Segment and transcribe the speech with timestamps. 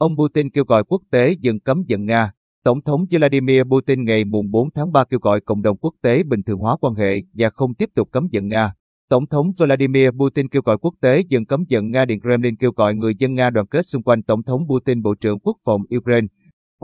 [0.00, 2.32] ông Putin kêu gọi quốc tế dừng cấm vận Nga.
[2.64, 6.42] Tổng thống Vladimir Putin ngày 4 tháng 3 kêu gọi cộng đồng quốc tế bình
[6.42, 8.74] thường hóa quan hệ và không tiếp tục cấm vận Nga.
[9.08, 12.72] Tổng thống Vladimir Putin kêu gọi quốc tế dừng cấm vận Nga Điện Kremlin kêu
[12.76, 15.82] gọi người dân Nga đoàn kết xung quanh Tổng thống Putin Bộ trưởng Quốc phòng
[15.96, 16.26] Ukraine.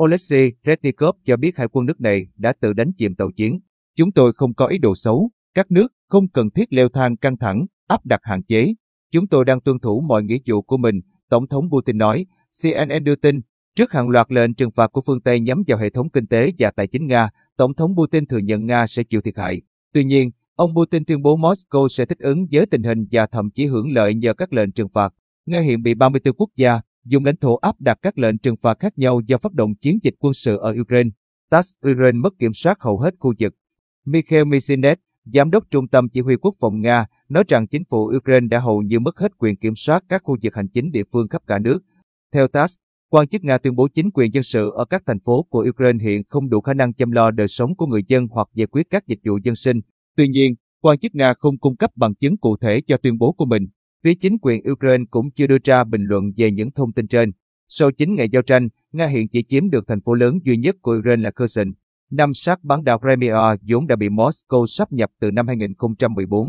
[0.00, 3.60] Oleksiy Reznikov cho biết hải quân nước này đã tự đánh chìm tàu chiến.
[3.96, 7.36] Chúng tôi không có ý đồ xấu, các nước không cần thiết leo thang căng
[7.36, 8.74] thẳng, áp đặt hạn chế.
[9.12, 12.26] Chúng tôi đang tuân thủ mọi nghĩa vụ của mình, Tổng thống Putin nói.
[12.62, 13.40] CNN đưa tin,
[13.74, 16.52] trước hàng loạt lệnh trừng phạt của phương Tây nhắm vào hệ thống kinh tế
[16.58, 19.62] và tài chính Nga, Tổng thống Putin thừa nhận Nga sẽ chịu thiệt hại.
[19.92, 23.50] Tuy nhiên, ông Putin tuyên bố Moscow sẽ thích ứng với tình hình và thậm
[23.50, 25.14] chí hưởng lợi nhờ các lệnh trừng phạt.
[25.46, 28.78] Nga hiện bị 34 quốc gia dùng lãnh thổ áp đặt các lệnh trừng phạt
[28.80, 31.10] khác nhau do phát động chiến dịch quân sự ở Ukraine.
[31.50, 33.54] TASS Ukraine mất kiểm soát hầu hết khu vực.
[34.04, 38.12] Mikhail Mishinet, giám đốc trung tâm chỉ huy quốc phòng Nga, nói rằng chính phủ
[38.16, 41.04] Ukraine đã hầu như mất hết quyền kiểm soát các khu vực hành chính địa
[41.12, 41.78] phương khắp cả nước.
[42.36, 42.76] Theo TASS,
[43.10, 46.04] quan chức Nga tuyên bố chính quyền dân sự ở các thành phố của Ukraine
[46.04, 48.86] hiện không đủ khả năng chăm lo đời sống của người dân hoặc giải quyết
[48.90, 49.80] các dịch vụ dân sinh.
[50.16, 53.32] Tuy nhiên, quan chức Nga không cung cấp bằng chứng cụ thể cho tuyên bố
[53.32, 53.66] của mình.
[54.04, 57.32] Phía chính quyền Ukraine cũng chưa đưa ra bình luận về những thông tin trên.
[57.68, 60.76] Sau 9 ngày giao tranh, Nga hiện chỉ chiếm được thành phố lớn duy nhất
[60.82, 61.72] của Ukraine là Kherson.
[62.10, 66.48] Năm sát bán đảo Crimea vốn đã bị Moscow sắp nhập từ năm 2014.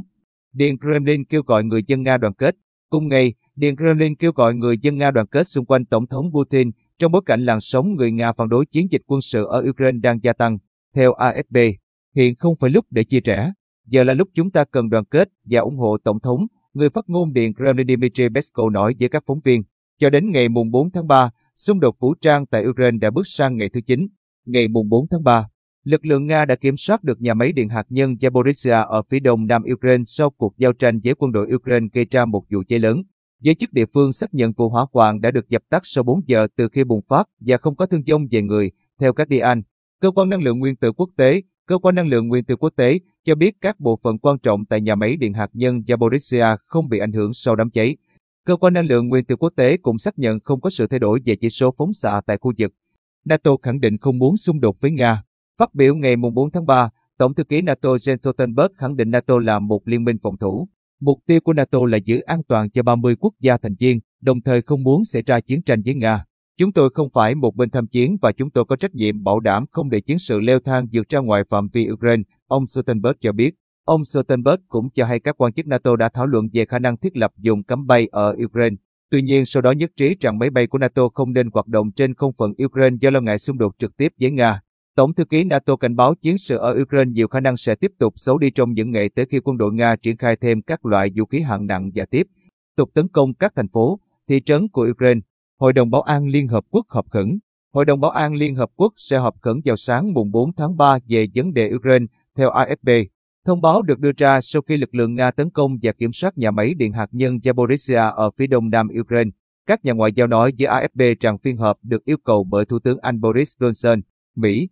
[0.54, 2.56] Điện Kremlin kêu gọi người dân Nga đoàn kết.
[2.90, 6.32] Cùng ngày, Điện Kremlin kêu gọi người dân Nga đoàn kết xung quanh Tổng thống
[6.34, 9.64] Putin trong bối cảnh làn sóng người Nga phản đối chiến dịch quân sự ở
[9.70, 10.58] Ukraine đang gia tăng.
[10.96, 11.74] Theo AFP,
[12.16, 13.52] hiện không phải lúc để chia rẽ.
[13.86, 17.06] Giờ là lúc chúng ta cần đoàn kết và ủng hộ Tổng thống, người phát
[17.08, 19.64] ngôn Điện Kremlin Dmitry Peskov nói với các phóng viên.
[20.00, 23.58] Cho đến ngày 4 tháng 3, xung đột vũ trang tại Ukraine đã bước sang
[23.58, 24.08] ngày thứ 9.
[24.46, 25.48] Ngày 4 tháng 3,
[25.88, 29.20] lực lượng Nga đã kiểm soát được nhà máy điện hạt nhân Zaporizhia ở phía
[29.20, 32.64] đông nam Ukraine sau cuộc giao tranh với quân đội Ukraine gây ra một vụ
[32.68, 33.04] cháy lớn.
[33.42, 36.22] Giới chức địa phương xác nhận vụ hỏa hoạn đã được dập tắt sau 4
[36.28, 39.62] giờ từ khi bùng phát và không có thương vong về người, theo các Guardian.
[40.02, 42.74] Cơ quan năng lượng nguyên tử quốc tế, cơ quan năng lượng nguyên tử quốc
[42.76, 46.58] tế cho biết các bộ phận quan trọng tại nhà máy điện hạt nhân Zaporizhia
[46.66, 47.98] không bị ảnh hưởng sau đám cháy.
[48.46, 51.00] Cơ quan năng lượng nguyên tử quốc tế cũng xác nhận không có sự thay
[51.00, 52.74] đổi về chỉ số phóng xạ tại khu vực.
[53.26, 55.24] NATO khẳng định không muốn xung đột với Nga.
[55.60, 59.40] Phát biểu ngày 4 tháng 3, Tổng thư ký NATO Jens Stoltenberg khẳng định NATO
[59.40, 60.68] là một liên minh phòng thủ.
[61.00, 64.42] Mục tiêu của NATO là giữ an toàn cho 30 quốc gia thành viên, đồng
[64.42, 66.26] thời không muốn xảy ra chiến tranh với Nga.
[66.58, 69.40] Chúng tôi không phải một bên tham chiến và chúng tôi có trách nhiệm bảo
[69.40, 73.18] đảm không để chiến sự leo thang vượt ra ngoài phạm vi Ukraine, ông Stoltenberg
[73.20, 73.56] cho biết.
[73.86, 76.98] Ông Stoltenberg cũng cho hay các quan chức NATO đã thảo luận về khả năng
[76.98, 78.76] thiết lập dùng cấm bay ở Ukraine.
[79.12, 81.92] Tuy nhiên sau đó nhất trí rằng máy bay của NATO không nên hoạt động
[81.92, 84.62] trên không phận Ukraine do lo ngại xung đột trực tiếp với Nga.
[84.98, 87.92] Tổng thư ký NATO cảnh báo chiến sự ở Ukraine nhiều khả năng sẽ tiếp
[88.00, 90.86] tục xấu đi trong những ngày tới khi quân đội Nga triển khai thêm các
[90.86, 92.28] loại vũ khí hạng nặng và tiếp
[92.78, 94.00] tục tấn công các thành phố,
[94.30, 95.20] thị trấn của Ukraine.
[95.60, 97.40] Hội đồng Bảo an Liên Hợp Quốc họp khẩn.
[97.74, 100.78] Hội đồng Bảo an Liên Hợp Quốc sẽ họp khẩn vào sáng mùng 4 tháng
[100.78, 103.06] 3 về vấn đề Ukraine, theo AFP.
[103.46, 106.38] Thông báo được đưa ra sau khi lực lượng Nga tấn công và kiểm soát
[106.38, 109.32] nhà máy điện hạt nhân Zaporizhia ở phía đông nam Ukraine.
[109.68, 112.80] Các nhà ngoại giao nói với AFP rằng phiên họp được yêu cầu bởi Thủ
[112.80, 114.02] tướng Anh Boris Johnson,
[114.36, 114.70] Mỹ,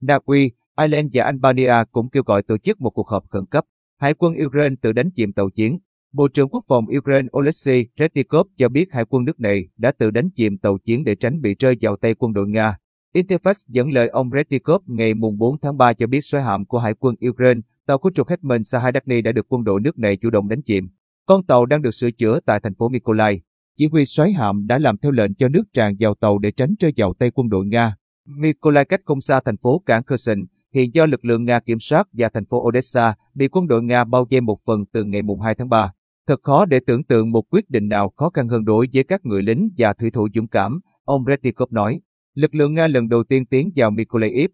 [0.00, 0.50] Na Uy,
[0.80, 3.64] Ireland và Albania cũng kêu gọi tổ chức một cuộc họp khẩn cấp.
[4.00, 5.78] Hải quân Ukraine tự đánh chìm tàu chiến.
[6.12, 10.10] Bộ trưởng Quốc phòng Ukraine Oleksiy Reznikov cho biết hải quân nước này đã tự
[10.10, 12.78] đánh chìm tàu chiến để tránh bị rơi vào tay quân đội Nga.
[13.14, 16.94] Interfax dẫn lời ông Reznikov ngày 4 tháng 3 cho biết xoáy hạm của hải
[16.94, 20.48] quân Ukraine, tàu của trục Hetman Sahadakny đã được quân đội nước này chủ động
[20.48, 20.88] đánh chìm.
[21.26, 23.40] Con tàu đang được sửa chữa tại thành phố Mykolaiv.
[23.76, 26.74] Chỉ huy xoáy hạm đã làm theo lệnh cho nước tràn vào tàu để tránh
[26.80, 27.96] rơi vào tay quân đội Nga.
[28.26, 30.38] Mykolaiv cách không xa thành phố cảng Kherson,
[30.74, 34.04] hiện do lực lượng Nga kiểm soát và thành phố Odessa bị quân đội Nga
[34.04, 35.92] bao vây một phần từ ngày 2 tháng 3.
[36.26, 39.26] Thật khó để tưởng tượng một quyết định nào khó khăn hơn đối với các
[39.26, 42.00] người lính và thủy thủ dũng cảm, ông Rednikov nói.
[42.34, 44.50] Lực lượng Nga lần đầu tiên tiến vào Mykolaiv.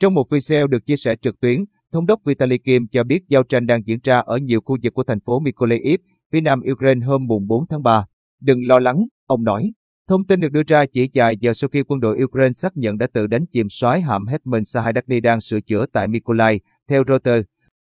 [0.00, 3.42] Trong một video được chia sẻ trực tuyến, Thống đốc Vitaly Kim cho biết giao
[3.42, 6.00] tranh đang diễn ra ở nhiều khu vực của thành phố Mykolaiv,
[6.32, 8.06] phía nam Ukraine hôm 4 tháng 3.
[8.40, 9.72] Đừng lo lắng, ông nói.
[10.08, 12.98] Thông tin được đưa ra chỉ vài giờ sau khi quân đội Ukraine xác nhận
[12.98, 17.46] đã tự đánh chìm soái hạm Hetman Sahadakny đang sửa chữa tại Mykolaiv, theo Reuters.